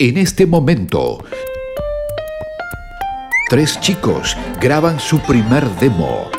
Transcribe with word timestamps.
En 0.00 0.18
este 0.18 0.44
momento, 0.44 1.24
tres 3.48 3.78
chicos 3.78 4.36
graban 4.60 4.98
su 4.98 5.20
primer 5.20 5.70
demo. 5.76 6.32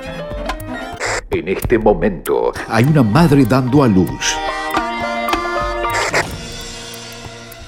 En 1.31 1.47
este 1.47 1.79
momento, 1.79 2.51
hay 2.67 2.83
una 2.83 3.01
madre 3.01 3.45
dando 3.45 3.81
a 3.81 3.87
luz. 3.87 4.35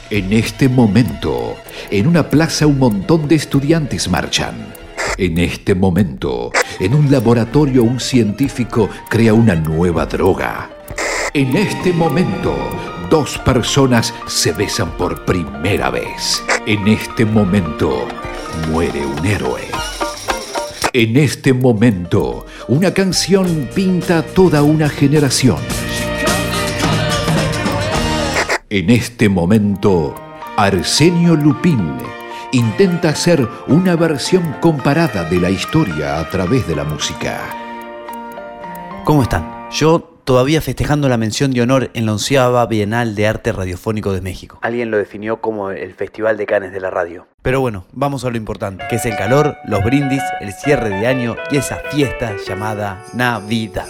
En 0.10 0.34
este 0.34 0.68
momento, 0.68 1.56
en 1.90 2.08
una 2.08 2.30
plaza 2.30 2.68
un 2.68 2.80
montón 2.80 3.30
de 3.30 3.36
estudiantes 3.36 4.10
marchan. 4.10 4.74
En 5.18 5.38
este 5.38 5.74
momento, 5.74 6.52
en 6.82 6.96
un 6.96 7.10
laboratorio 7.10 7.84
un 7.84 8.02
científico 8.02 8.90
crea 9.08 9.34
una 9.34 9.56
nueva 9.56 10.06
droga. 10.06 10.70
En 11.34 11.56
este 11.56 11.94
momento, 11.94 12.58
dos 13.10 13.38
personas 13.40 14.14
se 14.28 14.52
besan 14.52 14.92
por 14.92 15.26
primera 15.26 15.90
vez. 15.90 16.44
En 16.66 16.88
este 16.88 17.26
momento, 17.26 18.08
muere 18.70 19.06
un 19.06 19.26
héroe. 19.26 19.62
En 20.94 21.18
este 21.18 21.54
momento, 21.54 22.46
una 22.68 22.94
canción 22.94 23.70
pinta 23.74 24.24
toda 24.24 24.64
una 24.64 24.90
generación. 24.90 25.58
En 28.70 28.90
este 28.90 29.30
momento, 29.30 30.14
Arsenio 30.58 31.36
Lupin 31.36 31.94
intenta 32.52 33.10
hacer 33.10 33.48
una 33.68 33.96
versión 33.96 34.56
comparada 34.60 35.24
de 35.24 35.40
la 35.40 35.50
historia 35.50 36.20
a 36.20 36.30
través 36.30 36.68
de 36.68 36.76
la 36.76 36.84
música. 36.84 37.40
¿Cómo 39.06 39.24
están? 39.24 39.70
Yo 39.72 40.17
todavía 40.28 40.60
festejando 40.60 41.08
la 41.08 41.16
mención 41.16 41.52
de 41.52 41.62
honor 41.62 41.90
en 41.94 42.06
la 42.06 42.12
onceava 42.12 42.66
Bienal 42.66 43.16
de 43.16 43.28
Arte 43.28 43.54
Radiofónico 43.54 44.12
de 44.12 44.20
México. 44.20 44.60
Alguien 44.62 44.92
lo 44.92 44.98
definió 44.98 45.40
como 45.40 45.72
el 45.72 45.94
Festival 45.94 46.36
de 46.36 46.46
Canes 46.46 46.74
de 46.74 46.82
la 46.82 46.90
Radio. 46.90 47.28
Pero 47.42 47.62
bueno, 47.62 47.86
vamos 47.94 48.26
a 48.26 48.30
lo 48.30 48.36
importante, 48.36 48.84
que 48.90 48.98
es 48.98 49.06
el 49.06 49.16
calor, 49.16 49.56
los 49.66 49.82
brindis, 49.86 50.22
el 50.42 50.52
cierre 50.52 50.90
de 50.90 51.08
año 51.08 51.38
y 51.50 51.56
esa 51.56 51.78
fiesta 51.92 52.36
llamada 52.46 53.06
Navidad. 53.14 53.88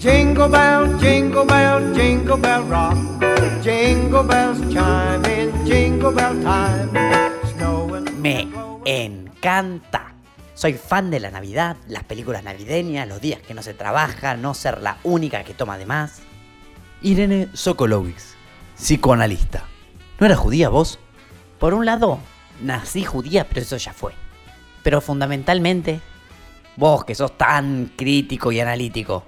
Jingle 0.00 0.48
bell, 0.48 0.98
jingle 0.98 1.44
bell, 1.44 1.94
jingle 1.94 2.36
bell 2.36 2.66
rock. 2.70 2.96
Jingle 3.62 4.22
bells 4.22 4.60
chime 4.70 5.52
jingle 5.66 6.10
bell 6.10 6.40
time. 6.42 6.88
Me 8.18 8.48
encanta. 8.86 10.13
Soy 10.64 10.78
fan 10.78 11.10
de 11.10 11.20
la 11.20 11.30
Navidad, 11.30 11.76
las 11.88 12.04
películas 12.04 12.42
navideñas, 12.42 13.06
los 13.06 13.20
días 13.20 13.38
que 13.42 13.52
no 13.52 13.62
se 13.62 13.74
trabaja, 13.74 14.34
no 14.38 14.54
ser 14.54 14.80
la 14.80 14.96
única 15.04 15.44
que 15.44 15.52
toma 15.52 15.76
de 15.76 15.84
más. 15.84 16.22
Irene 17.02 17.48
Sokolowicz, 17.52 18.34
psicoanalista. 18.74 19.64
¿No 20.18 20.24
era 20.24 20.36
judía 20.36 20.70
vos? 20.70 20.98
Por 21.58 21.74
un 21.74 21.84
lado, 21.84 22.18
nací 22.62 23.04
judía, 23.04 23.46
pero 23.46 23.60
eso 23.60 23.76
ya 23.76 23.92
fue. 23.92 24.14
Pero 24.82 25.02
fundamentalmente, 25.02 26.00
vos 26.76 27.04
que 27.04 27.14
sos 27.14 27.36
tan 27.36 27.92
crítico 27.94 28.50
y 28.50 28.60
analítico, 28.60 29.22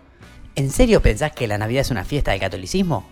¿En 0.54 0.70
serio 0.70 1.02
pensás 1.02 1.32
que 1.32 1.46
la 1.46 1.58
Navidad 1.58 1.82
es 1.82 1.90
una 1.90 2.06
fiesta 2.06 2.30
del 2.30 2.40
catolicismo? 2.40 3.06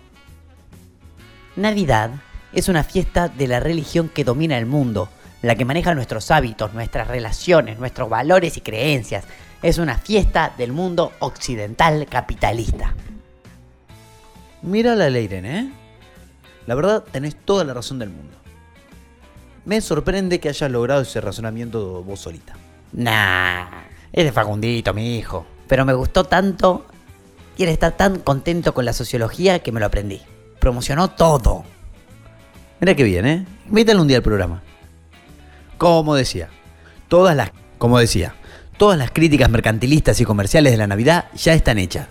Navidad 1.57 2.11
es 2.55 2.71
una 2.71 2.85
fiesta 2.85 3.29
de 3.29 3.49
la 3.49 3.61
religión 3.61 4.09
que 4.09 4.25
domina 4.25 4.57
el 4.57 4.65
mundo, 4.65 5.11
la 5.45 5.57
que 5.57 5.67
maneja 5.67 5.95
nuestros 5.95 6.31
hábitos, 6.31 6.73
nuestras 6.73 7.07
relaciones, 7.07 7.79
nuestros 7.79 8.09
valores 8.09 8.57
y 8.57 8.63
creencias. 8.63 9.25
Es 9.63 9.77
una 9.77 9.99
fiesta 9.99 10.55
del 10.57 10.73
mundo 10.73 11.13
occidental 11.19 12.07
capitalista. 12.07 12.95
Mira 14.63 14.95
la 14.95 15.11
Leiren, 15.11 15.45
¿eh? 15.45 15.71
La 16.67 16.75
verdad, 16.75 17.05
tenés 17.13 17.37
toda 17.37 17.63
la 17.65 17.75
razón 17.75 17.99
del 17.99 18.09
mundo. 18.09 18.39
Me 19.67 19.83
sorprende 19.83 20.41
que 20.41 20.49
hayas 20.49 20.71
logrado 20.71 21.03
ese 21.03 21.21
razonamiento 21.21 22.03
vos 22.03 22.21
solita. 22.21 22.55
Nah, 22.93 23.83
es 24.13 24.25
de 24.25 24.33
Facundito, 24.33 24.95
mi 24.95 25.19
hijo. 25.19 25.45
Pero 25.69 25.85
me 25.85 25.93
gustó 25.93 26.25
tanto 26.25 26.87
y 27.59 27.65
él 27.65 27.69
está 27.69 27.91
tan 27.91 28.21
contento 28.21 28.73
con 28.73 28.87
la 28.87 28.95
sociología 28.95 29.59
que 29.59 29.73
me 29.73 29.81
lo 29.81 29.87
aprendí. 29.87 30.23
Promocionó 30.59 31.11
todo. 31.11 31.65
Mira 32.81 32.95
qué 32.95 33.05
bien, 33.05 33.27
¿eh? 33.27 33.47
Invítale 33.69 34.01
un 34.01 34.09
día 34.09 34.17
al 34.17 34.23
programa. 34.23 34.63
Como 35.85 36.15
decía, 36.15 36.49
todas 37.09 37.37
las, 37.37 37.53
como 37.77 37.99
decía, 37.99 38.35
todas 38.79 38.97
las 38.97 39.11
críticas 39.11 39.51
mercantilistas 39.51 40.19
y 40.19 40.25
comerciales 40.25 40.73
de 40.73 40.79
la 40.79 40.87
Navidad 40.87 41.27
ya 41.35 41.53
están 41.53 41.77
hechas. 41.77 42.09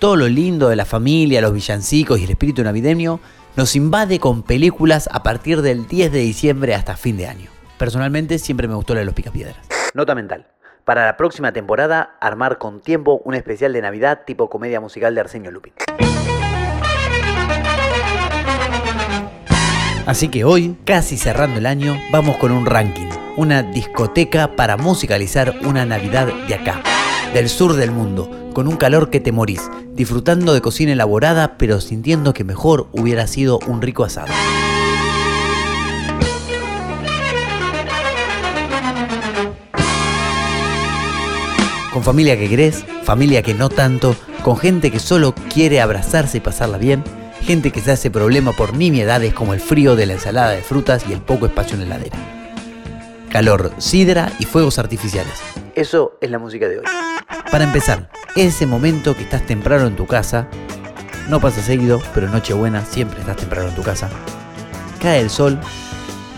Todo 0.00 0.16
lo 0.16 0.26
lindo 0.26 0.68
de 0.68 0.74
la 0.74 0.84
familia, 0.84 1.40
los 1.40 1.52
villancicos 1.52 2.18
y 2.18 2.24
el 2.24 2.30
espíritu 2.30 2.64
navideño 2.64 3.20
nos 3.54 3.76
invade 3.76 4.18
con 4.18 4.42
películas 4.42 5.08
a 5.12 5.22
partir 5.22 5.62
del 5.62 5.86
10 5.86 6.10
de 6.10 6.18
diciembre 6.18 6.74
hasta 6.74 6.96
fin 6.96 7.16
de 7.16 7.28
año. 7.28 7.48
Personalmente 7.78 8.40
siempre 8.40 8.66
me 8.66 8.74
gustó 8.74 8.92
la 8.92 9.00
de 9.02 9.06
los 9.06 9.14
picapiedras. 9.14 9.68
Nota 9.94 10.16
mental 10.16 10.48
para 10.84 11.06
la 11.06 11.16
próxima 11.16 11.52
temporada 11.52 12.16
armar 12.20 12.58
con 12.58 12.80
tiempo 12.80 13.22
un 13.24 13.36
especial 13.36 13.72
de 13.72 13.82
Navidad 13.82 14.22
tipo 14.26 14.50
comedia 14.50 14.80
musical 14.80 15.14
de 15.14 15.20
Arsenio 15.20 15.52
Lupin. 15.52 15.74
Así 20.04 20.28
que 20.28 20.44
hoy, 20.44 20.76
casi 20.84 21.16
cerrando 21.16 21.58
el 21.58 21.66
año, 21.66 21.96
vamos 22.10 22.36
con 22.38 22.50
un 22.50 22.66
ranking, 22.66 23.06
una 23.36 23.62
discoteca 23.62 24.56
para 24.56 24.76
musicalizar 24.76 25.54
una 25.64 25.86
Navidad 25.86 26.28
de 26.48 26.54
acá, 26.54 26.82
del 27.32 27.48
sur 27.48 27.74
del 27.74 27.92
mundo, 27.92 28.50
con 28.52 28.66
un 28.66 28.76
calor 28.76 29.10
que 29.10 29.20
te 29.20 29.30
morís, 29.30 29.70
disfrutando 29.94 30.54
de 30.54 30.60
cocina 30.60 30.92
elaborada, 30.92 31.56
pero 31.56 31.80
sintiendo 31.80 32.34
que 32.34 32.42
mejor 32.42 32.88
hubiera 32.92 33.28
sido 33.28 33.60
un 33.66 33.80
rico 33.80 34.04
asado. 34.04 34.32
con 41.92 42.02
familia 42.02 42.38
que 42.38 42.48
querés, 42.48 42.86
familia 43.04 43.42
que 43.42 43.52
no 43.52 43.68
tanto, 43.68 44.16
con 44.42 44.56
gente 44.56 44.90
que 44.90 44.98
solo 44.98 45.34
quiere 45.52 45.82
abrazarse 45.82 46.38
y 46.38 46.40
pasarla 46.40 46.78
bien, 46.78 47.04
gente 47.42 47.70
que 47.70 47.80
se 47.80 47.92
hace 47.92 48.10
problema 48.10 48.52
por 48.52 48.74
nimiedades 48.74 49.34
como 49.34 49.54
el 49.54 49.60
frío 49.60 49.96
de 49.96 50.06
la 50.06 50.14
ensalada 50.14 50.50
de 50.50 50.62
frutas 50.62 51.04
y 51.08 51.12
el 51.12 51.20
poco 51.20 51.46
espacio 51.46 51.74
en 51.74 51.88
la 51.88 51.96
heladera. 51.96 52.16
Calor, 53.28 53.72
sidra 53.78 54.32
y 54.38 54.44
fuegos 54.44 54.78
artificiales. 54.78 55.34
Eso 55.74 56.16
es 56.20 56.30
la 56.30 56.38
música 56.38 56.68
de 56.68 56.78
hoy. 56.78 56.84
Para 57.50 57.64
empezar, 57.64 58.10
ese 58.36 58.66
momento 58.66 59.16
que 59.16 59.22
estás 59.22 59.46
temprano 59.46 59.86
en 59.86 59.96
tu 59.96 60.06
casa, 60.06 60.48
no 61.28 61.40
pasa 61.40 61.62
seguido, 61.62 62.00
pero 62.14 62.26
en 62.26 62.32
Nochebuena 62.32 62.84
siempre 62.84 63.20
estás 63.20 63.36
temprano 63.36 63.68
en 63.68 63.74
tu 63.74 63.82
casa. 63.82 64.08
Cae 65.00 65.20
el 65.20 65.30
sol 65.30 65.58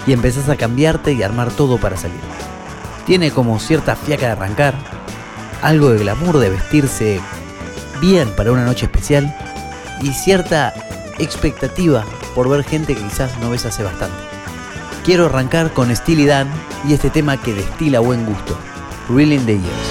y 0.07 0.13
empezás 0.13 0.49
a 0.49 0.57
cambiarte 0.57 1.13
y 1.13 1.23
armar 1.23 1.51
todo 1.51 1.79
para 1.79 1.97
salir. 1.97 2.21
Tiene 3.07 3.31
como 3.31 3.59
cierta 3.59 3.97
fiaca 3.97 4.27
de 4.27 4.33
arrancar, 4.33 4.75
algo 5.63 5.91
de 5.91 5.99
glamour 5.99 6.39
de 6.39 6.51
vestirse 6.51 7.21
bien 8.01 8.29
para 8.31 8.53
una 8.53 8.65
noche 8.65 8.87
especial 8.87 9.35
y 10.05 10.13
cierta 10.13 10.73
expectativa 11.19 12.05
por 12.35 12.49
ver 12.49 12.63
gente 12.63 12.95
que 12.95 13.03
quizás 13.03 13.37
no 13.39 13.51
ves 13.51 13.65
hace 13.65 13.83
bastante. 13.83 14.17
Quiero 15.03 15.27
arrancar 15.27 15.73
con 15.73 15.95
Steely 15.95 16.27
Dan 16.27 16.49
y 16.87 16.93
este 16.93 17.09
tema 17.11 17.41
que 17.41 17.55
destila 17.55 18.01
buen 18.01 18.27
gusto, 18.27 18.59
Reeling 19.09 19.47
the 19.47 19.55
Years. 19.55 19.89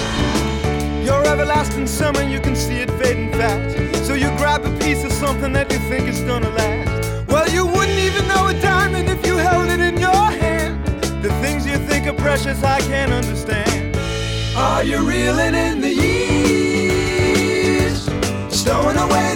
Your 1.03 1.25
everlasting 1.25 1.87
summer, 1.87 2.21
you 2.21 2.39
can 2.39 2.55
see 2.55 2.81
it 2.81 2.91
fading 2.91 3.31
fast. 3.33 3.75
So 4.05 4.13
you 4.15 4.29
grab 4.37 4.63
a 4.65 4.69
piece 4.79 5.03
of 5.03 5.11
something 5.11 5.51
that 5.53 5.71
you 5.71 5.79
think 5.89 6.07
is 6.07 6.21
gonna 6.21 6.49
last. 6.51 6.89
Well, 7.27 7.49
you 7.49 7.65
wouldn't 7.65 7.97
even 7.97 8.27
know 8.27 8.47
a 8.47 8.53
diamond 8.61 9.09
if 9.09 9.25
you 9.25 9.35
held 9.37 9.69
it 9.69 9.79
in 9.79 9.99
your 9.99 10.31
hand. 10.31 10.85
The 11.23 11.31
things 11.41 11.65
you 11.65 11.77
think 11.87 12.05
are 12.07 12.13
precious, 12.13 12.63
I 12.63 12.79
can't 12.81 13.11
understand. 13.11 13.97
Are 14.55 14.83
you 14.83 14.99
reeling 14.99 15.55
in 15.55 15.81
the 15.81 15.89
years? 15.89 16.13
Stowing 18.49 18.97
away 18.97 19.32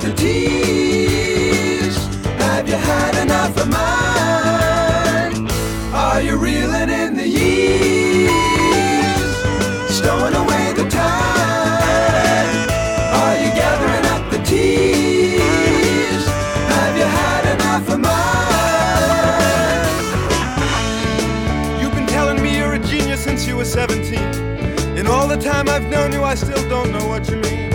the 0.00 0.12
tears? 0.12 1.96
Have 2.38 2.68
you 2.68 2.76
had 2.76 3.16
enough 3.22 3.56
of 3.56 3.68
mine? 3.68 5.48
Are 5.94 6.20
you 6.20 6.36
reeling 6.36 6.90
in 6.90 7.14
the 7.16 7.26
years? 7.26 8.30
Stowing 9.88 10.34
away 10.34 10.72
the 10.74 10.88
time? 10.90 12.68
Are 13.22 13.36
you 13.42 13.50
gathering 13.54 14.06
up 14.14 14.30
the 14.30 14.38
tears? 14.44 16.26
Have 16.74 16.96
you 16.96 17.04
had 17.04 17.44
enough 17.54 17.88
of 17.88 18.00
mine? 18.00 18.16
You've 21.80 21.94
been 21.94 22.06
telling 22.06 22.42
me 22.42 22.56
you're 22.58 22.74
a 22.74 22.78
genius 22.78 23.22
since 23.24 23.46
you 23.46 23.56
were 23.56 23.64
17. 23.64 24.18
In 24.98 25.06
all 25.06 25.26
the 25.26 25.36
time 25.36 25.68
I've 25.68 25.88
known 25.88 26.12
you, 26.12 26.22
I 26.22 26.34
still 26.34 26.68
don't 26.68 26.90
know 26.92 27.06
what 27.08 27.28
you 27.30 27.36
mean. 27.36 27.65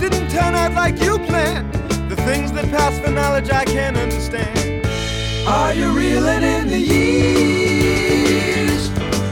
Didn't 0.00 0.28
turn 0.30 0.54
out 0.54 0.72
like 0.72 0.98
you 1.02 1.18
planned. 1.18 1.70
The 2.08 2.16
things 2.16 2.50
that 2.52 2.64
pass 2.70 2.98
for 2.98 3.10
knowledge 3.10 3.50
I 3.50 3.66
can't 3.66 3.98
understand. 3.98 4.86
Are 5.46 5.74
you 5.74 5.90
reeling 5.90 6.42
in 6.42 6.68
the 6.68 6.80
years? 6.80 7.30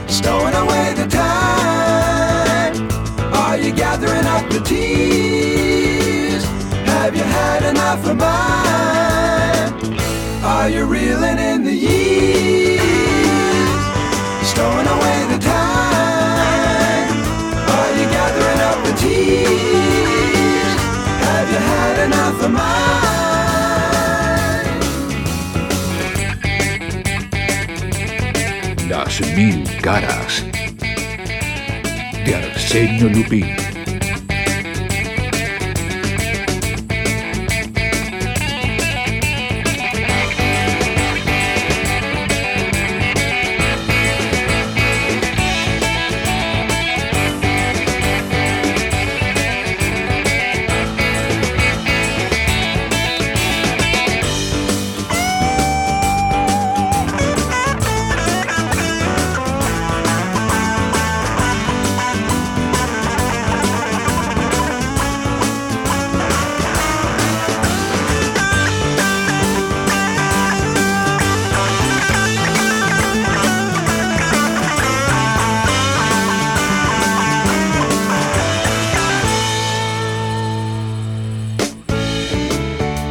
Stowing 0.06 0.54
away 0.54 0.92
the 0.94 1.06
time? 1.06 2.74
Are 3.34 3.56
you 3.56 3.72
gathering 3.72 4.26
up 4.26 4.50
the 4.50 4.60
tears? 4.60 6.44
Have 6.92 7.16
you 7.16 7.22
had 7.22 7.62
enough 7.64 8.06
of 8.06 8.18
mine? 8.18 9.72
Are 10.44 10.68
you 10.68 10.84
reeling 10.84 11.38
in 11.38 11.64
the 11.64 11.72
years? 11.72 12.82
Stowing 14.52 14.86
away 14.96 15.26
the 15.32 15.38
time? 15.40 17.08
Are 17.76 17.92
you 17.98 18.06
gathering 18.18 18.60
up 18.60 18.84
the 18.84 18.92
tears? 19.00 19.67
Mil 29.26 29.64
caras 29.82 30.44
de 32.24 32.34
Arsenio 32.34 33.08
Lupín. 33.08 33.67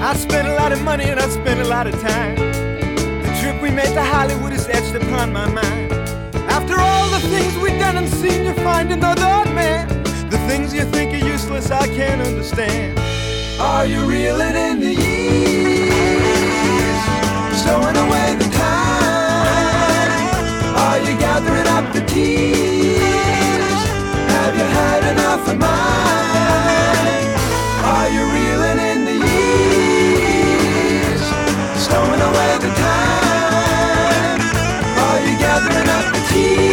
I 0.08 0.16
spent 0.16 0.48
a 0.48 0.54
lot 0.54 0.72
of 0.72 0.82
money 0.84 1.04
and 1.04 1.20
I 1.20 1.28
spent 1.28 1.60
a 1.60 1.66
lot 1.66 1.86
of 1.86 1.94
time. 2.00 2.36
The 2.38 3.38
trip 3.42 3.62
we 3.62 3.72
made 3.72 3.94
to 3.94 4.02
Hollywood 4.02 4.54
is 4.54 4.66
etched 4.70 4.96
upon 4.96 5.34
my 5.34 5.50
mind. 5.50 5.92
After 6.48 6.80
all 6.80 7.10
the 7.10 7.20
things 7.28 7.58
we've 7.58 7.78
done 7.78 7.98
and 7.98 8.08
seen, 8.08 8.46
you 8.46 8.54
find 8.54 8.90
another 8.90 9.52
man. 9.52 9.90
The 10.30 10.38
things 10.48 10.74
you 10.74 10.86
think 10.86 11.14
are 11.14 11.28
useless, 11.28 11.72
I 11.72 11.88
can't 11.88 12.22
understand. 12.22 12.98
Are 13.60 13.86
you 13.86 14.00
reeling 14.06 14.56
in 14.56 14.80
the 14.80 14.94
years? 14.96 16.08
Stowing 17.60 17.98
away 17.98 18.36
the 18.40 18.50
time? 18.56 20.22
Are 20.86 21.00
you 21.00 21.18
gathering 21.20 21.68
up 21.68 21.92
the 21.94 22.00
tears? 22.06 23.02
Have 24.32 24.56
you 24.56 24.68
had 24.80 25.04
enough 25.12 25.50
of 25.50 25.58
mine? 25.58 26.37
see. 36.38 36.67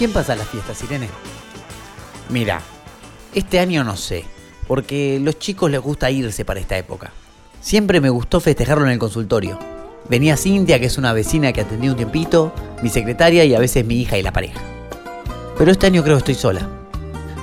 Quién 0.00 0.12
pasa 0.14 0.34
las 0.34 0.48
fiestas, 0.48 0.82
Irene? 0.82 1.10
Mira, 2.30 2.62
este 3.34 3.60
año 3.60 3.84
no 3.84 3.98
sé, 3.98 4.24
porque 4.66 5.20
los 5.22 5.38
chicos 5.38 5.70
les 5.70 5.78
gusta 5.78 6.10
irse 6.10 6.42
para 6.46 6.58
esta 6.58 6.78
época. 6.78 7.12
Siempre 7.60 8.00
me 8.00 8.08
gustó 8.08 8.40
festejarlo 8.40 8.86
en 8.86 8.92
el 8.92 8.98
consultorio. 8.98 9.58
Venía 10.08 10.38
Cintia, 10.38 10.80
que 10.80 10.86
es 10.86 10.96
una 10.96 11.12
vecina 11.12 11.52
que 11.52 11.60
atendí 11.60 11.90
un 11.90 11.96
tiempito, 11.96 12.50
mi 12.82 12.88
secretaria 12.88 13.44
y 13.44 13.54
a 13.54 13.58
veces 13.58 13.84
mi 13.84 14.00
hija 14.00 14.16
y 14.16 14.22
la 14.22 14.32
pareja. 14.32 14.58
Pero 15.58 15.70
este 15.70 15.88
año 15.88 16.02
creo 16.02 16.16
que 16.16 16.20
estoy 16.20 16.34
sola. 16.34 16.66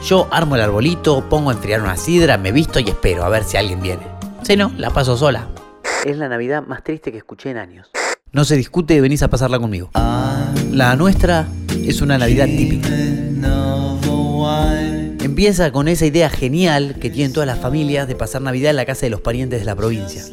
Yo 0.04 0.28
armo 0.32 0.56
el 0.56 0.64
arbolito, 0.64 1.30
pongo 1.30 1.52
a 1.52 1.54
enfriar 1.54 1.84
una 1.84 1.96
sidra, 1.96 2.40
me 2.40 2.52
visto 2.52 2.80
y 2.80 2.90
espero 2.90 3.24
a 3.24 3.30
ver 3.30 3.44
si 3.44 3.58
alguien 3.58 3.84
viene. 3.84 4.08
Si 4.42 4.56
no, 4.56 4.72
la 4.78 4.90
paso 4.90 5.16
sola. 5.16 5.48
Es 6.04 6.18
la 6.18 6.28
Navidad 6.28 6.64
más 6.66 6.84
triste 6.84 7.12
que 7.12 7.20
escuché 7.20 7.52
en 7.52 7.58
años. 7.58 7.92
No 8.32 8.46
se 8.46 8.56
discute, 8.56 9.00
venís 9.00 9.22
a 9.22 9.28
pasarla 9.28 9.60
conmigo. 9.60 9.92
La 10.72 10.96
nuestra 10.96 11.48
es 11.90 12.02
una 12.02 12.18
Navidad 12.18 12.48
típica. 12.48 12.90
Empieza 15.24 15.72
con 15.72 15.88
esa 15.88 16.06
idea 16.06 16.30
genial 16.30 16.96
que 17.00 17.10
tienen 17.10 17.32
todas 17.32 17.48
las 17.48 17.60
familias 17.60 18.08
de 18.08 18.16
pasar 18.16 18.42
Navidad 18.42 18.72
en 18.72 18.76
la 18.76 18.86
casa 18.86 19.06
de 19.06 19.10
los 19.10 19.22
parientes 19.22 19.60
de 19.60 19.66
la 19.66 19.76
provincia. 19.76 20.26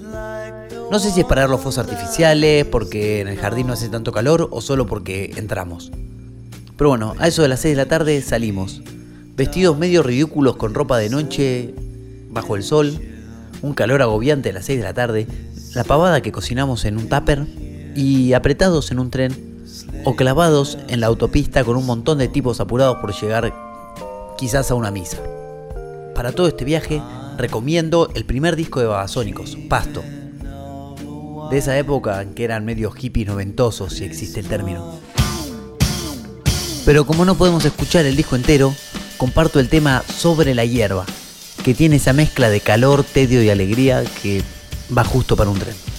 No 0.90 0.98
sé 0.98 1.10
si 1.10 1.20
es 1.20 1.26
para 1.26 1.42
ver 1.42 1.50
los 1.50 1.60
fuegos 1.60 1.78
artificiales, 1.78 2.64
porque 2.64 3.20
en 3.20 3.28
el 3.28 3.36
jardín 3.36 3.68
no 3.68 3.72
hace 3.72 3.88
tanto 3.88 4.10
calor 4.10 4.48
o 4.50 4.60
solo 4.60 4.86
porque 4.86 5.32
entramos. 5.36 5.92
Pero 6.76 6.90
bueno, 6.90 7.14
a 7.18 7.28
eso 7.28 7.42
de 7.42 7.48
las 7.48 7.60
6 7.60 7.76
de 7.76 7.82
la 7.82 7.88
tarde 7.88 8.20
salimos. 8.20 8.82
Vestidos 9.36 9.78
medio 9.78 10.02
ridículos 10.02 10.56
con 10.56 10.74
ropa 10.74 10.98
de 10.98 11.08
noche, 11.08 11.74
bajo 12.30 12.56
el 12.56 12.64
sol, 12.64 12.98
un 13.62 13.74
calor 13.74 14.02
agobiante 14.02 14.50
a 14.50 14.52
las 14.52 14.66
6 14.66 14.78
de 14.78 14.84
la 14.84 14.94
tarde, 14.94 15.26
la 15.74 15.84
pavada 15.84 16.20
que 16.20 16.32
cocinamos 16.32 16.84
en 16.84 16.98
un 16.98 17.08
tupper 17.08 17.46
y 17.94 18.32
apretados 18.32 18.90
en 18.90 18.98
un 18.98 19.10
tren 19.10 19.53
o 20.04 20.16
clavados 20.16 20.78
en 20.88 21.00
la 21.00 21.06
autopista 21.06 21.64
con 21.64 21.76
un 21.76 21.86
montón 21.86 22.18
de 22.18 22.28
tipos 22.28 22.60
apurados 22.60 22.98
por 22.98 23.14
llegar 23.14 23.54
quizás 24.36 24.70
a 24.70 24.74
una 24.74 24.90
misa. 24.90 25.18
Para 26.14 26.32
todo 26.32 26.46
este 26.46 26.64
viaje 26.64 27.02
recomiendo 27.36 28.08
el 28.14 28.24
primer 28.24 28.56
disco 28.56 28.80
de 28.80 28.86
Babasónicos, 28.86 29.56
Pasto. 29.68 30.02
De 31.50 31.58
esa 31.58 31.76
época 31.78 32.22
en 32.22 32.34
que 32.34 32.44
eran 32.44 32.64
medio 32.64 32.90
hippies 32.90 33.26
noventosos, 33.26 33.94
si 33.94 34.04
existe 34.04 34.40
el 34.40 34.48
término. 34.48 34.98
Pero 36.84 37.06
como 37.06 37.24
no 37.24 37.34
podemos 37.34 37.64
escuchar 37.64 38.04
el 38.04 38.16
disco 38.16 38.36
entero, 38.36 38.74
comparto 39.16 39.58
el 39.60 39.68
tema 39.68 40.02
Sobre 40.06 40.54
la 40.54 40.64
hierba, 40.64 41.06
que 41.64 41.74
tiene 41.74 41.96
esa 41.96 42.12
mezcla 42.12 42.50
de 42.50 42.60
calor, 42.60 43.04
tedio 43.04 43.42
y 43.42 43.50
alegría 43.50 44.04
que 44.22 44.42
va 44.96 45.04
justo 45.04 45.36
para 45.36 45.50
un 45.50 45.58
tren. 45.58 45.93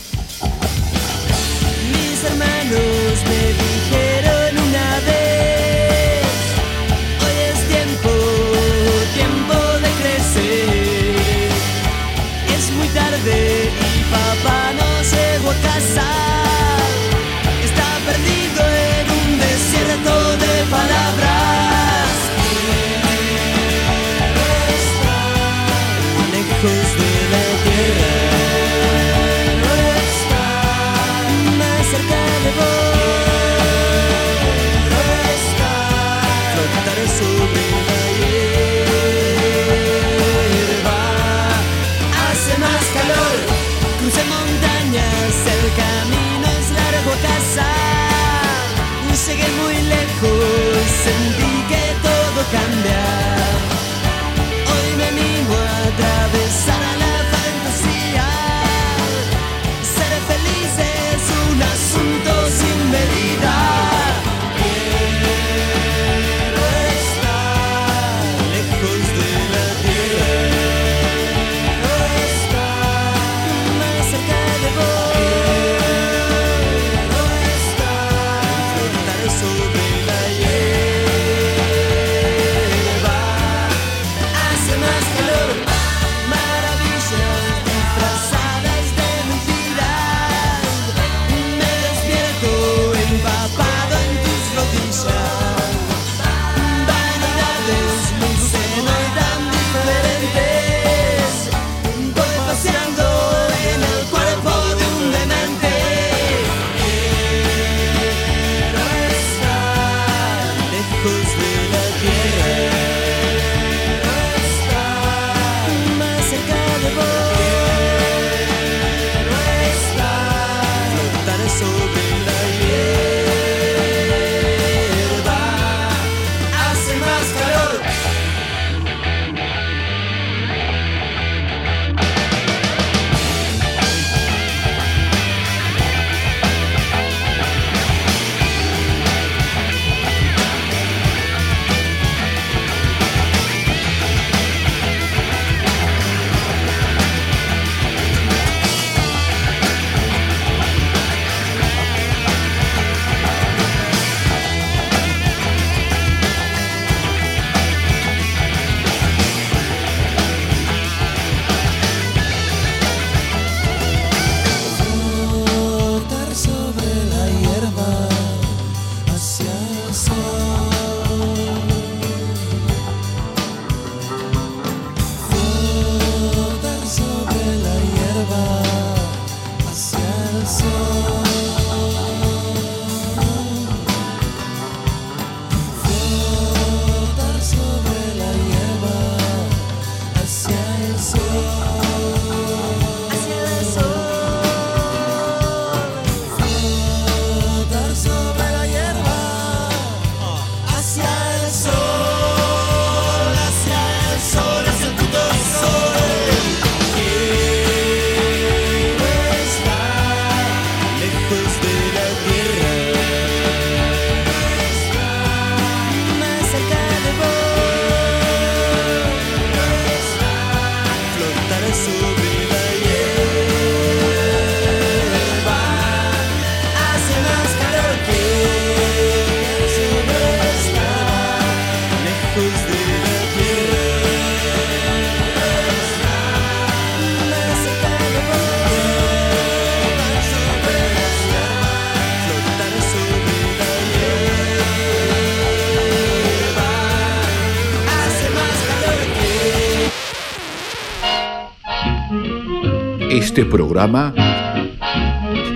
Programa 253.55 254.13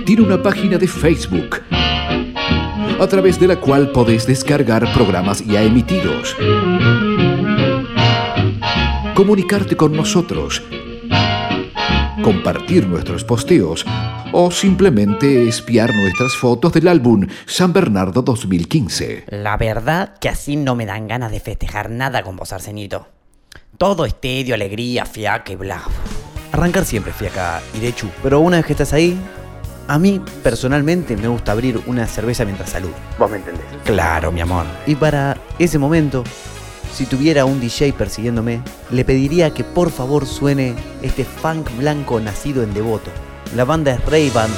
tiene 0.06 0.22
una 0.22 0.42
página 0.42 0.78
de 0.78 0.88
Facebook 0.88 1.60
a 2.98 3.06
través 3.06 3.38
de 3.38 3.46
la 3.46 3.56
cual 3.56 3.92
podés 3.92 4.26
descargar 4.26 4.90
programas 4.94 5.44
ya 5.44 5.60
emitidos, 5.62 6.34
comunicarte 9.14 9.76
con 9.76 9.94
nosotros, 9.94 10.62
compartir 12.24 12.86
nuestros 12.86 13.22
posteos 13.22 13.84
o 14.32 14.50
simplemente 14.50 15.46
espiar 15.46 15.94
nuestras 15.94 16.34
fotos 16.34 16.72
del 16.72 16.88
álbum 16.88 17.26
San 17.44 17.74
Bernardo 17.74 18.22
2015. 18.22 19.26
La 19.28 19.58
verdad 19.58 20.14
que 20.18 20.30
así 20.30 20.56
no 20.56 20.74
me 20.74 20.86
dan 20.86 21.06
ganas 21.06 21.32
de 21.32 21.40
festejar 21.40 21.90
nada 21.90 22.22
con 22.22 22.36
vos, 22.36 22.50
Arsenito. 22.54 23.08
Todo 23.76 24.06
es 24.06 24.18
tedio, 24.18 24.54
alegría, 24.54 25.04
fiaca 25.04 25.52
y 25.52 25.56
bla. 25.56 25.82
Arrancar 26.52 26.84
siempre 26.84 27.12
fiaca 27.12 27.62
y 27.74 27.80
de 27.80 27.94
chu, 27.94 28.08
pero 28.22 28.40
una 28.40 28.56
vez 28.56 28.66
que 28.66 28.72
estás 28.72 28.92
ahí, 28.92 29.18
a 29.86 29.98
mí 29.98 30.20
personalmente 30.42 31.16
me 31.16 31.28
gusta 31.28 31.52
abrir 31.52 31.80
una 31.86 32.06
cerveza 32.06 32.44
mientras 32.44 32.70
saludo. 32.70 32.94
Vos 33.18 33.30
me 33.30 33.36
entendés. 33.38 33.64
Claro, 33.84 34.32
mi 34.32 34.40
amor. 34.40 34.66
Y 34.86 34.96
para 34.96 35.36
ese 35.58 35.78
momento, 35.78 36.24
si 36.92 37.06
tuviera 37.06 37.44
un 37.44 37.60
DJ 37.60 37.92
persiguiéndome, 37.92 38.62
le 38.90 39.04
pediría 39.04 39.54
que 39.54 39.64
por 39.64 39.90
favor 39.90 40.26
suene 40.26 40.74
este 41.02 41.24
funk 41.24 41.70
blanco 41.76 42.20
nacido 42.20 42.62
en 42.62 42.74
Devoto. 42.74 43.10
La 43.54 43.64
banda 43.64 43.92
es 43.92 44.04
Ray 44.06 44.30
Band 44.30 44.52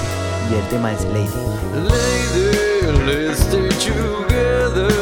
y 0.51 0.55
el 0.55 0.69
tema 0.69 0.93
es 0.93 1.05
Lady. 1.05 1.29
Lady, 3.07 5.02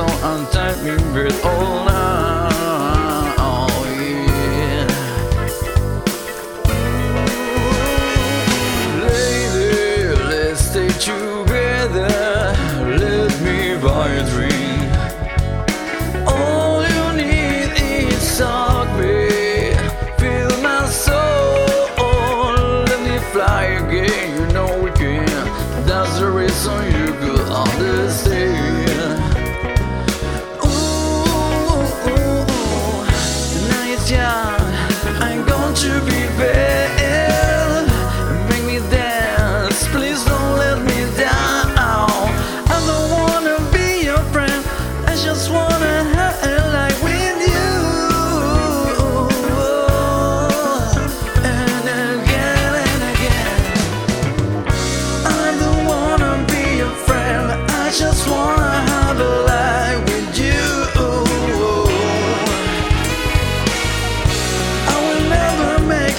so 0.00 0.06
me 0.82 0.92
with 1.12 1.44
all 1.44 1.84
now. 1.84 3.09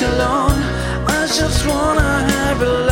Alone. 0.01 0.61
I 1.05 1.27
just 1.27 1.65
wanna 1.67 2.23
have 2.31 2.61
a 2.61 2.90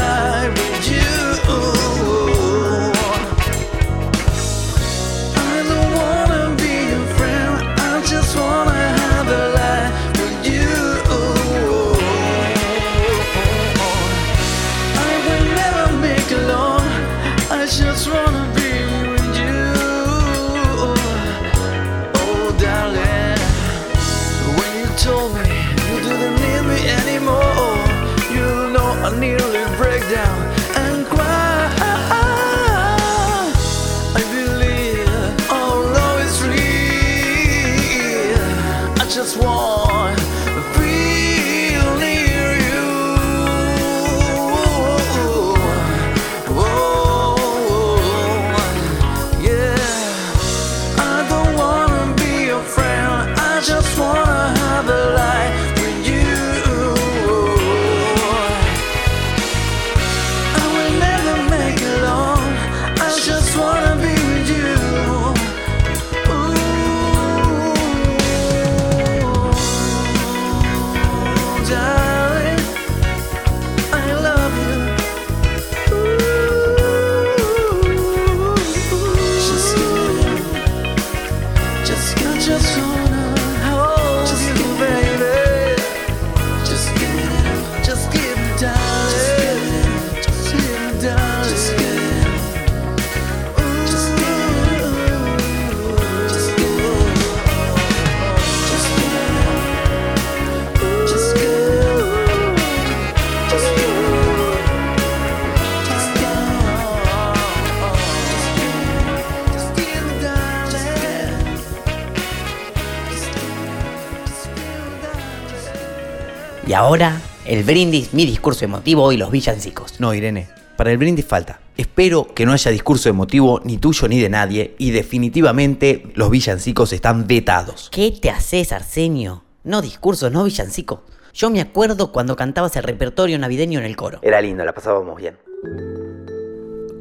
el 117.49 117.63
brindis, 117.63 118.13
mi 118.13 118.27
discurso 118.27 118.63
emotivo 118.63 119.11
y 119.11 119.17
los 119.17 119.31
villancicos. 119.31 119.99
No, 119.99 120.13
Irene, 120.13 120.47
para 120.77 120.91
el 120.91 120.99
brindis 120.99 121.25
falta. 121.25 121.59
Espero 121.77 122.27
que 122.35 122.45
no 122.45 122.53
haya 122.53 122.69
discurso 122.69 123.09
emotivo 123.09 123.59
ni 123.63 123.79
tuyo 123.79 124.07
ni 124.07 124.19
de 124.19 124.29
nadie 124.29 124.75
y 124.77 124.91
definitivamente 124.91 126.03
los 126.13 126.29
villancicos 126.29 126.93
están 126.93 127.25
vetados. 127.25 127.89
¿Qué 127.91 128.11
te 128.11 128.29
haces, 128.29 128.71
Arsenio? 128.71 129.43
No 129.63 129.81
discursos, 129.81 130.31
no 130.31 130.43
villancicos. 130.43 130.99
Yo 131.33 131.49
me 131.49 131.59
acuerdo 131.59 132.11
cuando 132.11 132.35
cantabas 132.35 132.75
el 132.75 132.83
repertorio 132.83 133.39
navideño 133.39 133.79
en 133.79 133.85
el 133.85 133.95
coro. 133.95 134.19
Era 134.21 134.41
lindo, 134.41 134.63
la 134.63 134.73
pasábamos 134.73 135.17
bien. 135.17 135.35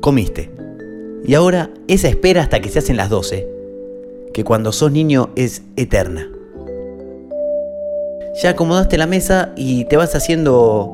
Comiste. 0.00 0.50
Y 1.26 1.34
ahora 1.34 1.68
esa 1.88 2.08
espera 2.08 2.40
hasta 2.40 2.61
que 2.61 2.70
se 2.70 2.78
hacen 2.78 2.96
las 2.96 3.11
12, 3.11 3.46
que 4.32 4.44
cuando 4.44 4.72
sos 4.72 4.92
niño 4.92 5.28
es 5.37 5.62
eterna. 5.76 6.30
Ya 8.40 8.51
acomodaste 8.51 8.96
la 8.98 9.07
mesa 9.07 9.53
y 9.57 9.85
te 9.87 9.96
vas 9.96 10.14
haciendo 10.14 10.85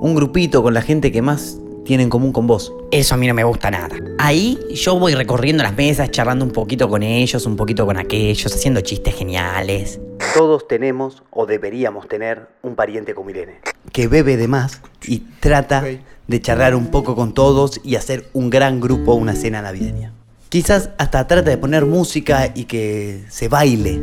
un 0.00 0.14
grupito 0.14 0.62
con 0.62 0.74
la 0.74 0.82
gente 0.82 1.12
que 1.12 1.22
más 1.22 1.58
tiene 1.84 2.02
en 2.02 2.10
común 2.10 2.32
con 2.32 2.46
vos. 2.46 2.72
Eso 2.90 3.14
a 3.14 3.18
mí 3.18 3.26
no 3.26 3.34
me 3.34 3.44
gusta 3.44 3.70
nada. 3.70 3.96
Ahí 4.18 4.58
yo 4.74 4.98
voy 4.98 5.14
recorriendo 5.14 5.62
las 5.62 5.76
mesas, 5.76 6.10
charlando 6.10 6.44
un 6.44 6.50
poquito 6.50 6.88
con 6.88 7.02
ellos, 7.02 7.46
un 7.46 7.56
poquito 7.56 7.86
con 7.86 7.96
aquellos, 7.96 8.52
haciendo 8.52 8.80
chistes 8.80 9.14
geniales. 9.14 10.00
Todos 10.34 10.66
tenemos 10.66 11.22
o 11.30 11.46
deberíamos 11.46 12.08
tener 12.08 12.48
un 12.62 12.74
pariente 12.74 13.14
como 13.14 13.30
Irene. 13.30 13.60
Que 13.92 14.08
bebe 14.08 14.36
de 14.36 14.48
más 14.48 14.80
y 15.06 15.20
trata 15.40 15.84
de 16.26 16.40
charlar 16.40 16.74
un 16.74 16.88
poco 16.88 17.14
con 17.14 17.34
todos 17.34 17.80
y 17.84 17.96
hacer 17.96 18.28
un 18.32 18.50
gran 18.50 18.80
grupo, 18.80 19.14
una 19.14 19.34
cena 19.34 19.62
navideña. 19.62 20.12
Quizás 20.48 20.90
hasta 20.98 21.26
trata 21.28 21.50
de 21.50 21.58
poner 21.58 21.86
música 21.86 22.50
y 22.54 22.64
que 22.64 23.24
se 23.28 23.48
baile. 23.48 24.00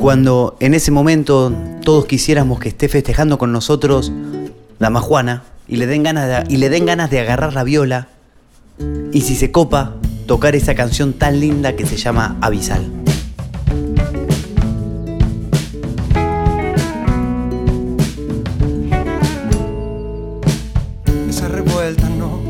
Cuando 0.00 0.56
en 0.60 0.72
ese 0.72 0.90
momento 0.90 1.52
todos 1.84 2.06
quisiéramos 2.06 2.58
que 2.58 2.70
esté 2.70 2.88
festejando 2.88 3.36
con 3.36 3.52
nosotros 3.52 4.10
la 4.78 4.88
majuana 4.88 5.42
y 5.68 5.76
le 5.76 5.86
den 5.86 6.02
ganas 6.02 6.26
de, 6.26 6.54
y 6.54 6.56
le 6.56 6.70
den 6.70 6.86
ganas 6.86 7.10
de 7.10 7.20
agarrar 7.20 7.52
la 7.52 7.64
viola 7.64 8.08
y 9.12 9.20
si 9.20 9.36
se 9.36 9.52
copa, 9.52 9.96
tocar 10.26 10.56
esa 10.56 10.74
canción 10.74 11.12
tan 11.12 11.38
linda 11.38 11.76
que 11.76 11.84
se 11.84 11.98
llama 11.98 12.38
Avisal. 12.40 12.90
esa 21.28 21.48
revuelta 21.48 22.08
no 22.08 22.40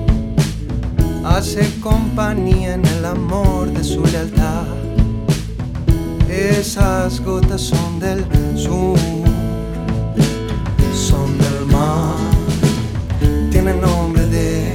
hace 1.24 1.68
compañía 1.80 2.74
en 2.74 2.86
el 2.86 3.04
amor 3.04 3.72
de 3.72 3.82
su 3.82 4.04
lealtad. 4.04 4.89
Esas 6.40 7.20
gotas 7.20 7.60
son 7.60 8.00
del 8.00 8.24
sur, 8.56 8.98
son 10.94 11.36
del 11.36 11.66
mar, 11.66 12.16
tienen 13.50 13.78
nombre 13.78 14.24
de 14.24 14.74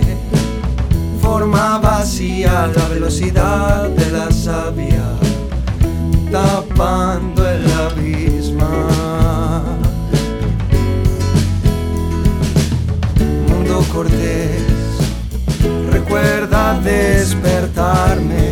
forma 1.20 1.80
vacía, 1.80 2.72
la 2.76 2.88
velocidad 2.88 3.90
de 3.90 4.12
la 4.12 4.32
savia, 4.32 5.06
tapando 6.32 7.50
el 7.50 7.66
abismo. 7.72 8.70
mundo 13.48 13.84
cortés. 13.92 14.62
Recuerda 15.92 16.80
despertarme, 16.80 18.45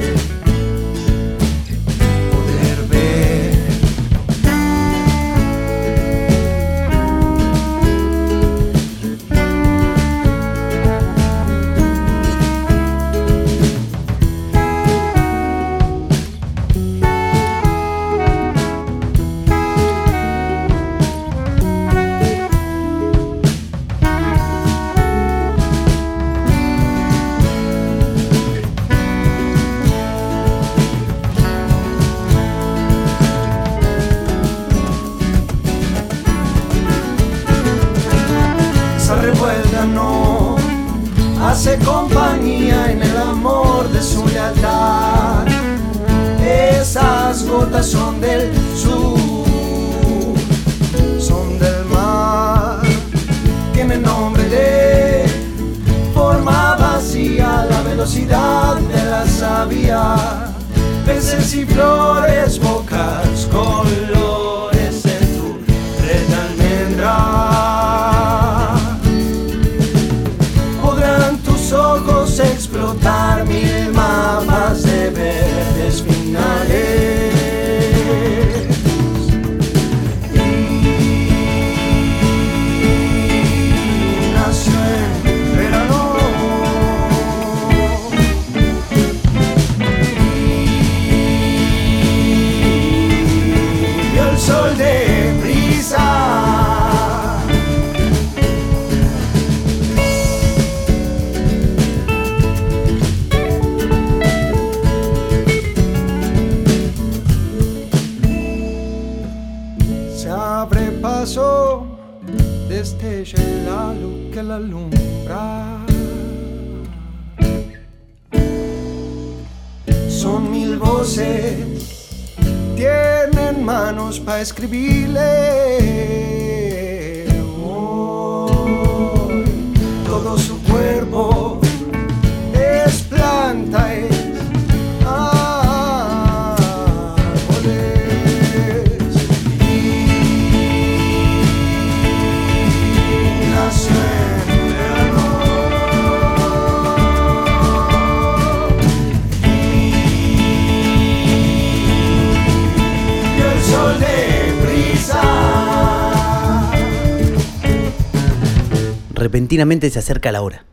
Repentinamente 159.34 159.90
se 159.90 159.98
acerca 159.98 160.32
la 160.32 160.44
hora. 160.44 160.64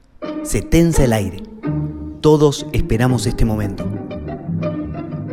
Se 0.42 0.60
tensa 0.60 1.04
el 1.04 1.14
aire. 1.14 1.42
Todos 2.20 2.66
esperamos 2.74 3.24
este 3.24 3.46
momento. 3.46 3.88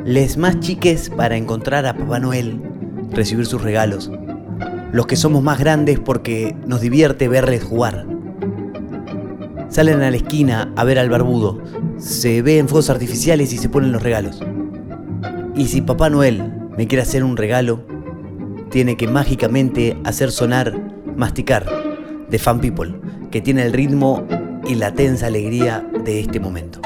Les 0.06 0.38
más 0.38 0.62
chiques 0.62 1.10
para 1.10 1.36
encontrar 1.36 1.86
a 1.88 1.98
Papá 1.98 2.22
Noel, 2.22 2.62
recibir 3.12 3.46
sus 3.46 3.62
regalos. 3.62 4.10
Los 4.94 5.08
que 5.08 5.18
somos 5.18 5.44
más 5.44 5.60
grandes 5.60 6.00
porque 6.00 6.56
nos 6.66 6.80
divierte 6.80 7.28
verles 7.28 7.66
jugar. 7.66 8.06
Salen 9.68 10.04
a 10.04 10.10
la 10.10 10.16
esquina 10.16 10.72
a 10.78 10.86
ver 10.86 10.98
al 10.98 11.10
barbudo. 11.10 11.62
Se 11.98 12.42
ven 12.42 12.70
fuegos 12.70 12.90
artificiales 12.90 13.52
y 13.52 13.58
se 13.58 13.68
ponen 13.68 13.92
los 13.92 14.04
regalos. 14.04 14.40
Y 15.54 15.68
si 15.68 15.82
Papá 15.82 16.10
Noel 16.10 16.50
me 16.78 16.88
quiere 16.88 17.02
hacer 17.02 17.26
un 17.26 17.36
regalo, 17.36 17.84
tiene 18.72 18.96
que 18.96 19.10
mágicamente 19.10 19.98
hacer 20.06 20.32
sonar 20.32 20.74
Masticar 21.18 21.66
de 22.30 22.40
Fan 22.40 22.60
People, 22.60 22.94
que 23.32 23.42
tiene 23.42 23.63
el 23.63 23.74
ritmo 23.74 24.26
y 24.68 24.76
la 24.76 24.94
tensa 24.94 25.28
alegría 25.28 25.86
de 26.04 26.20
este 26.20 26.40
momento. 26.40 26.82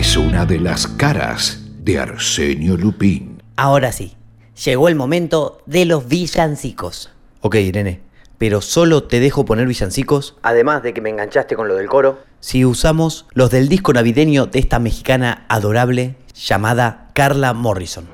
Es 0.00 0.16
una 0.16 0.46
de 0.46 0.58
las 0.58 0.86
caras 0.86 1.60
de 1.82 1.98
Arsenio 1.98 2.78
Lupín. 2.78 3.42
Ahora 3.56 3.92
sí, 3.92 4.16
llegó 4.64 4.88
el 4.88 4.94
momento 4.94 5.60
de 5.66 5.84
los 5.84 6.08
villancicos. 6.08 7.10
Ok, 7.42 7.56
Irene, 7.56 8.00
pero 8.38 8.62
solo 8.62 9.02
te 9.02 9.20
dejo 9.20 9.44
poner 9.44 9.66
villancicos, 9.66 10.38
además 10.40 10.82
de 10.82 10.94
que 10.94 11.02
me 11.02 11.10
enganchaste 11.10 11.54
con 11.54 11.68
lo 11.68 11.74
del 11.74 11.88
coro, 11.88 12.20
si 12.40 12.64
usamos 12.64 13.26
los 13.34 13.50
del 13.50 13.68
disco 13.68 13.92
navideño 13.92 14.46
de 14.46 14.60
esta 14.60 14.78
mexicana 14.78 15.44
adorable 15.50 16.16
llamada 16.34 17.10
Carla 17.12 17.52
Morrison. 17.52 18.08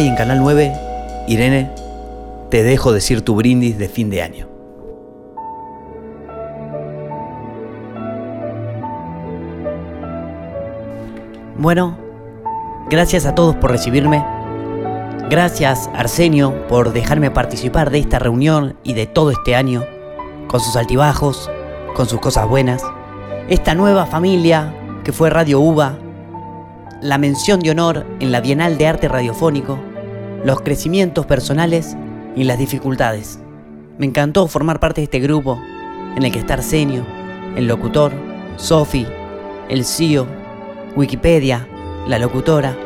Romay 0.00 0.08
en 0.08 0.16
Canal 0.16 0.38
9, 0.40 0.72
Irene, 1.28 1.70
te 2.48 2.62
dejo 2.62 2.90
decir 2.92 3.22
tu 3.22 3.34
brindis 3.34 3.76
de 3.76 3.86
fin 3.86 4.08
de 4.08 4.22
año. 4.22 4.48
Bueno, 11.58 11.98
gracias 12.88 13.26
a 13.26 13.34
todos 13.34 13.56
por 13.56 13.70
recibirme. 13.70 14.24
Gracias, 15.28 15.90
Arsenio, 15.94 16.66
por 16.66 16.94
dejarme 16.94 17.30
participar 17.30 17.90
de 17.90 17.98
esta 17.98 18.18
reunión 18.18 18.76
y 18.82 18.94
de 18.94 19.04
todo 19.06 19.30
este 19.30 19.54
año, 19.54 19.84
con 20.48 20.60
sus 20.60 20.76
altibajos, 20.76 21.50
con 21.94 22.08
sus 22.08 22.20
cosas 22.20 22.48
buenas. 22.48 22.82
Esta 23.50 23.74
nueva 23.74 24.06
familia 24.06 24.74
que 25.04 25.12
fue 25.12 25.28
Radio 25.28 25.60
UBA, 25.60 25.98
la 27.02 27.18
mención 27.18 27.60
de 27.60 27.70
honor 27.70 28.06
en 28.18 28.32
la 28.32 28.40
Bienal 28.40 28.78
de 28.78 28.86
Arte 28.86 29.08
Radiofónico, 29.08 29.89
los 30.44 30.60
crecimientos 30.62 31.26
personales 31.26 31.96
y 32.36 32.44
las 32.44 32.58
dificultades. 32.58 33.38
Me 33.98 34.06
encantó 34.06 34.46
formar 34.46 34.80
parte 34.80 35.00
de 35.00 35.04
este 35.04 35.20
grupo 35.20 35.60
en 36.16 36.22
el 36.22 36.32
que 36.32 36.38
está 36.38 36.54
Arsenio, 36.54 37.04
el 37.56 37.66
locutor, 37.66 38.12
Sofi, 38.56 39.06
el 39.68 39.84
CEO, 39.84 40.26
Wikipedia, 40.96 41.68
la 42.08 42.18
locutora, 42.18 42.76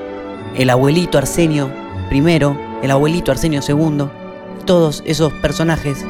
el 0.57 0.71
abuelito 0.71 1.19
Arsenio 1.19 1.71
primero, 2.09 2.57
el 2.83 2.91
abuelito 2.91 3.31
Arsenio 3.31 3.63
segundo, 3.63 4.11
todos 4.67 5.03
esos 5.07 5.33
personajes 5.35 6.05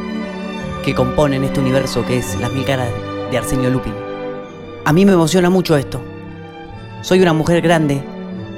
que 0.85 0.94
componen 0.94 1.44
este 1.44 1.61
universo 1.61 2.04
que 2.07 2.18
es 2.18 2.38
las 2.40 2.52
mil 2.52 2.64
caras 2.64 2.88
de 3.30 3.38
Arsenio 3.38 3.70
Lupin. 3.70 3.94
A 4.85 4.92
mí 4.92 5.04
me 5.04 5.12
emociona 5.12 5.50
mucho 5.50 5.76
esto. 5.76 6.00
Soy 7.02 7.20
una 7.20 7.33
mujer 7.33 7.61
grande 7.61 8.02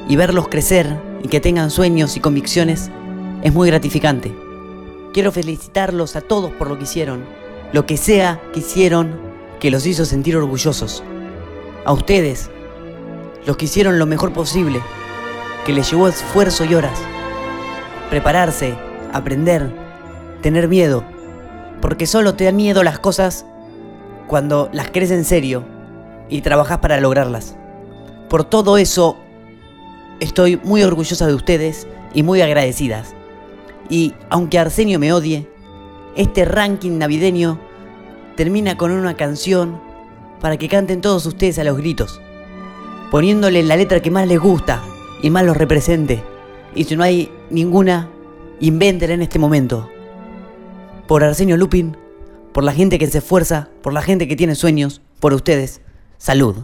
y 0.08 0.16
verlos 0.16 0.48
crecer 0.48 0.96
y 1.26 1.28
que 1.28 1.40
tengan 1.40 1.72
sueños 1.72 2.16
y 2.16 2.20
convicciones 2.20 2.88
es 3.42 3.52
muy 3.52 3.68
gratificante. 3.68 4.32
Quiero 5.12 5.32
felicitarlos 5.32 6.14
a 6.14 6.20
todos 6.20 6.52
por 6.52 6.68
lo 6.68 6.78
que 6.78 6.84
hicieron, 6.84 7.24
lo 7.72 7.84
que 7.84 7.96
sea 7.96 8.40
que 8.52 8.60
hicieron 8.60 9.18
que 9.58 9.72
los 9.72 9.86
hizo 9.86 10.04
sentir 10.04 10.36
orgullosos. 10.36 11.02
A 11.84 11.92
ustedes, 11.92 12.48
los 13.44 13.56
que 13.56 13.64
hicieron 13.64 13.98
lo 13.98 14.06
mejor 14.06 14.32
posible, 14.32 14.80
que 15.64 15.72
les 15.72 15.90
llevó 15.90 16.06
esfuerzo 16.06 16.64
y 16.64 16.76
horas. 16.76 16.96
Prepararse, 18.08 18.76
aprender, 19.12 19.74
tener 20.42 20.68
miedo, 20.68 21.02
porque 21.82 22.06
solo 22.06 22.34
te 22.34 22.44
dan 22.44 22.54
miedo 22.54 22.84
las 22.84 23.00
cosas 23.00 23.46
cuando 24.28 24.70
las 24.72 24.92
crees 24.92 25.10
en 25.10 25.24
serio 25.24 25.64
y 26.28 26.42
trabajas 26.42 26.78
para 26.78 27.00
lograrlas. 27.00 27.56
Por 28.28 28.44
todo 28.44 28.78
eso, 28.78 29.16
estoy 30.20 30.60
muy 30.62 30.82
orgullosa 30.82 31.26
de 31.26 31.34
ustedes 31.34 31.86
y 32.14 32.22
muy 32.22 32.40
agradecidas. 32.40 33.14
Y 33.88 34.14
aunque 34.30 34.58
Arsenio 34.58 34.98
me 34.98 35.12
odie, 35.12 35.48
este 36.16 36.44
ranking 36.44 36.98
navideño 36.98 37.58
termina 38.36 38.76
con 38.76 38.90
una 38.90 39.14
canción 39.14 39.80
para 40.40 40.56
que 40.56 40.68
canten 40.68 41.00
todos 41.00 41.26
ustedes 41.26 41.58
a 41.58 41.64
los 41.64 41.76
gritos, 41.76 42.20
poniéndole 43.10 43.62
la 43.62 43.76
letra 43.76 44.00
que 44.00 44.10
más 44.10 44.26
les 44.26 44.40
gusta 44.40 44.82
y 45.22 45.30
más 45.30 45.44
los 45.44 45.56
represente. 45.56 46.22
Y 46.74 46.84
si 46.84 46.96
no 46.96 47.02
hay 47.02 47.30
ninguna, 47.50 48.10
invéntela 48.60 49.14
en 49.14 49.22
este 49.22 49.38
momento. 49.38 49.90
Por 51.06 51.24
Arsenio 51.24 51.56
Lupin, 51.56 51.96
por 52.52 52.64
la 52.64 52.72
gente 52.72 52.98
que 52.98 53.06
se 53.06 53.18
esfuerza, 53.18 53.68
por 53.82 53.92
la 53.92 54.02
gente 54.02 54.28
que 54.28 54.36
tiene 54.36 54.54
sueños, 54.54 55.00
por 55.20 55.32
ustedes. 55.32 55.80
Salud. 56.18 56.56